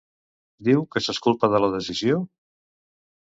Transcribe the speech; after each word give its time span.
Diu 0.67 0.79
que 0.95 1.03
s'exculpa 1.07 1.51
de 1.57 1.61
la 1.65 1.69
decisió? 1.75 2.19